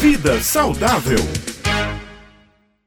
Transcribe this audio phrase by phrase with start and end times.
[0.00, 1.18] Vida Saudável.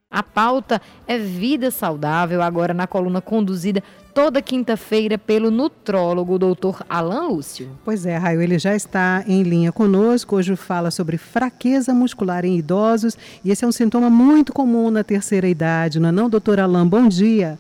[0.10, 3.84] A pauta é Vida Saudável, agora na coluna conduzida
[4.16, 7.70] toda quinta-feira pelo nutrólogo doutor Alain Lúcio.
[7.86, 10.38] Pois é, Raio, ele já está em linha conosco.
[10.38, 15.04] Hoje fala sobre fraqueza muscular em idosos e esse é um sintoma muito comum na
[15.04, 16.88] terceira idade, não é não, doutor Alain?
[16.88, 17.60] Bom dia.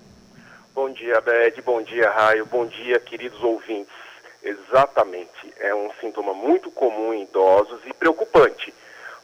[0.73, 1.61] Bom dia, Bed.
[1.61, 2.47] Bom dia, Raio.
[2.47, 3.93] Bom dia, queridos ouvintes.
[4.41, 5.53] Exatamente.
[5.59, 8.73] É um sintoma muito comum em idosos e preocupante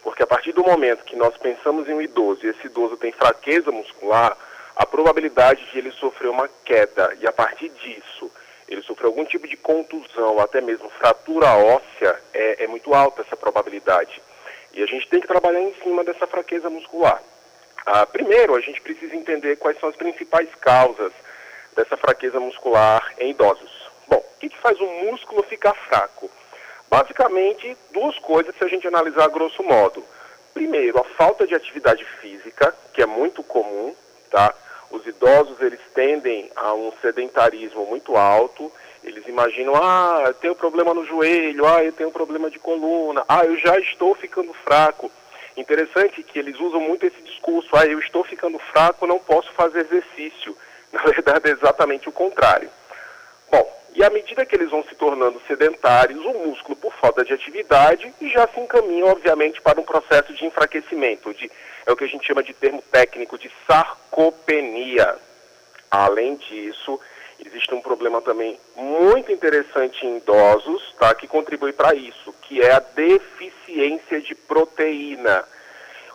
[0.04, 3.12] porque a partir do momento que nós pensamos em um idoso e esse idoso tem
[3.12, 4.38] fraqueza muscular,
[4.76, 8.32] a probabilidade de ele sofrer uma queda e a partir disso
[8.68, 13.22] ele sofrer algum tipo de contusão, ou até mesmo fratura óssea, é, é muito alta
[13.22, 14.22] essa probabilidade.
[14.74, 17.20] E a gente tem que trabalhar em cima dessa fraqueza muscular.
[17.84, 21.12] Ah, primeiro, a gente precisa entender quais são as principais causas
[21.76, 23.90] dessa fraqueza muscular em idosos.
[24.08, 26.30] Bom, o que, que faz o músculo ficar fraco?
[26.88, 30.04] Basicamente, duas coisas se a gente analisar grosso modo.
[30.60, 33.96] Primeiro, a falta de atividade física, que é muito comum,
[34.30, 34.54] tá?
[34.92, 38.70] Os idosos, eles tendem a um sedentarismo muito alto,
[39.02, 43.46] eles imaginam, ah, eu tenho problema no joelho, ah, eu tenho problema de coluna, ah,
[43.46, 45.10] eu já estou ficando fraco.
[45.56, 49.86] Interessante que eles usam muito esse discurso, ah, eu estou ficando fraco, não posso fazer
[49.86, 50.58] exercício.
[50.92, 52.70] Na verdade, é exatamente o contrário.
[54.00, 58.14] E à medida que eles vão se tornando sedentários, o músculo, por falta de atividade,
[58.32, 61.52] já se encaminha, obviamente, para um processo de enfraquecimento, de,
[61.86, 65.18] é o que a gente chama de termo técnico de sarcopenia.
[65.92, 66.98] Além disso,
[67.46, 72.72] existe um problema também muito interessante em idosos, tá, que contribui para isso, que é
[72.72, 75.44] a deficiência de proteína.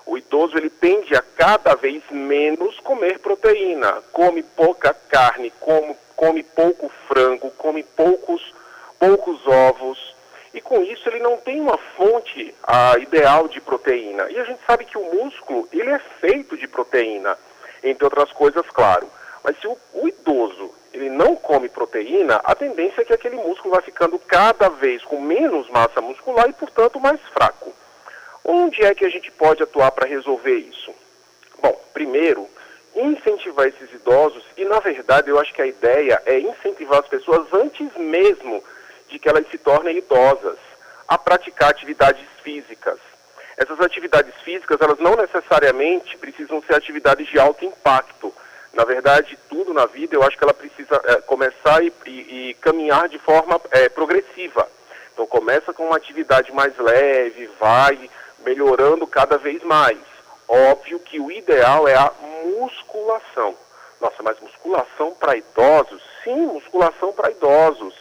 [0.07, 6.43] O idoso ele tende a cada vez menos comer proteína, come pouca carne, come, come
[6.43, 8.55] pouco frango, come poucos,
[8.99, 10.15] poucos ovos,
[10.53, 14.31] e com isso ele não tem uma fonte a, ideal de proteína.
[14.31, 17.37] E a gente sabe que o músculo ele é feito de proteína,
[17.83, 19.09] entre outras coisas, claro.
[19.43, 23.75] Mas se o, o idoso ele não come proteína, a tendência é que aquele músculo
[23.75, 27.73] vai ficando cada vez com menos massa muscular e, portanto, mais fraco.
[28.45, 30.95] Onde é que a gente pode atuar para resolver isso?
[31.61, 32.49] Bom, primeiro,
[32.95, 37.47] incentivar esses idosos, e na verdade eu acho que a ideia é incentivar as pessoas
[37.53, 38.63] antes mesmo
[39.09, 40.59] de que elas se tornem idosas,
[41.07, 42.99] a praticar atividades físicas.
[43.57, 48.35] Essas atividades físicas, elas não necessariamente precisam ser atividades de alto impacto.
[48.73, 52.55] Na verdade, tudo na vida eu acho que ela precisa é, começar e, e, e,
[52.55, 54.69] caminhar de forma é, progressiva.
[55.13, 58.11] Então começa com uma atividade mais leve, vai
[58.45, 59.99] melhorando cada vez mais.
[60.49, 62.11] Óbvio que o ideal é a
[63.05, 63.55] musculação.
[64.01, 66.03] Nossa, mas musculação para idosos?
[66.23, 67.95] Sim, musculação para idosos.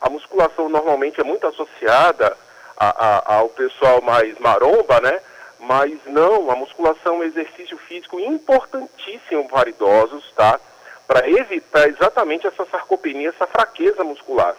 [0.00, 2.36] A musculação normalmente é muito associada
[2.76, 5.20] a, a, ao pessoal mais maromba, né?
[5.58, 10.60] Mas não, a musculação é um exercício físico importantíssimo para idosos, tá?
[11.06, 14.54] Para evitar exatamente essa sarcopenia, essa fraqueza muscular.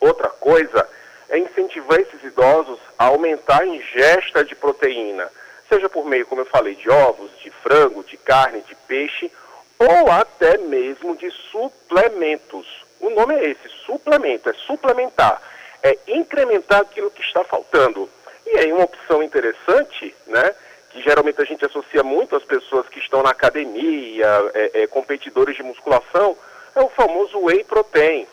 [0.00, 0.86] Outra coisa
[1.28, 5.30] é incentivar esses idosos a aumentar a ingesta de proteína,
[5.68, 9.30] seja por meio, como eu falei, de ovos, de frango, de carne, de peixe,
[9.78, 12.66] ou até mesmo de suplementos.
[13.00, 15.42] O nome é esse, suplemento, é suplementar,
[15.82, 18.08] é incrementar aquilo que está faltando.
[18.46, 20.54] E aí uma opção interessante, né,
[20.90, 25.56] que geralmente a gente associa muito às pessoas que estão na academia, é, é, competidores
[25.56, 26.36] de musculação,
[26.76, 28.26] é o famoso whey protein.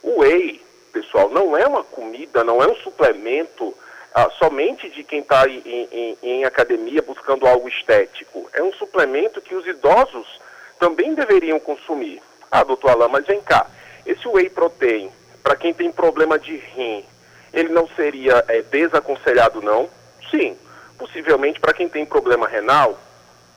[0.00, 3.74] O whey pessoal, não é uma comida, não é um suplemento
[4.14, 8.48] ah, somente de quem está em, em, em, academia buscando algo estético.
[8.52, 10.40] É um suplemento que os idosos
[10.78, 12.22] também deveriam consumir.
[12.50, 13.66] Ah, doutor Alain, mas vem cá,
[14.06, 15.10] esse whey protein,
[15.42, 17.04] para quem tem problema de rim,
[17.52, 19.88] ele não seria é, desaconselhado não?
[20.30, 20.56] Sim,
[20.96, 22.98] possivelmente para quem tem problema renal,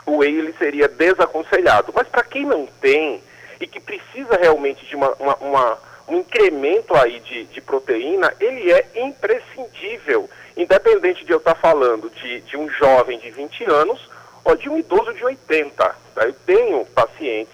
[0.07, 1.93] o whey ele seria desaconselhado.
[1.93, 3.21] Mas para quem não tem
[3.59, 8.71] e que precisa realmente de uma, uma, uma um incremento aí de, de proteína, ele
[8.71, 14.09] é imprescindível, independente de eu estar falando de, de um jovem de 20 anos
[14.43, 15.71] ou de um idoso de 80.
[15.75, 15.95] Tá?
[16.25, 17.53] Eu tenho pacientes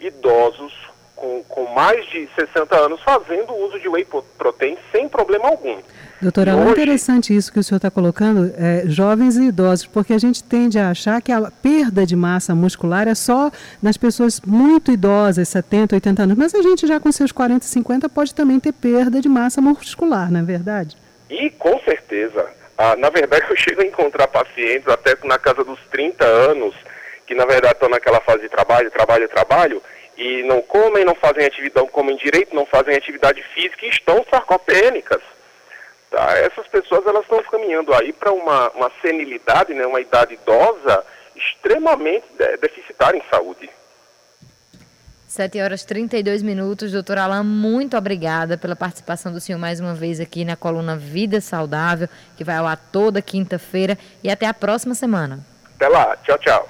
[0.00, 0.72] idosos
[1.14, 4.04] com, com mais de 60 anos fazendo uso de whey
[4.36, 5.78] protein sem problema algum.
[6.20, 10.18] Doutora, é interessante isso que o senhor está colocando, é, jovens e idosos, porque a
[10.18, 13.50] gente tende a achar que a perda de massa muscular é só
[13.80, 18.08] nas pessoas muito idosas, 70, 80 anos, mas a gente já com seus 40, 50
[18.08, 20.96] pode também ter perda de massa muscular, não é verdade?
[21.32, 22.48] E com certeza.
[22.76, 26.74] Ah, na verdade, eu chego a encontrar pacientes até na casa dos 30 anos,
[27.26, 29.82] que na verdade estão naquela fase de trabalho, trabalho, trabalho,
[30.16, 35.22] e não comem, não fazem atividade, comem direito, não fazem atividade física e estão sarcopênicas
[36.12, 36.38] Tá?
[36.40, 41.02] Essas pessoas elas estão caminhando aí para uma, uma senilidade, né, uma idade idosa
[41.34, 42.26] extremamente
[42.60, 43.70] deficitária em saúde.
[45.32, 46.92] 7 horas 32 minutos.
[46.92, 51.40] Doutor Alain, muito obrigada pela participação do senhor mais uma vez aqui na coluna Vida
[51.40, 52.06] Saudável,
[52.36, 53.96] que vai ao ar toda quinta-feira.
[54.22, 55.38] E até a próxima semana.
[55.74, 56.14] Até lá.
[56.18, 56.68] Tchau, tchau.